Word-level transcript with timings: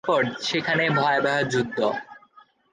তারপর 0.03 0.23
সেখানে 0.41 0.83
ভয়াবহ 0.89 1.37
যুদ্ধ। 1.51 1.77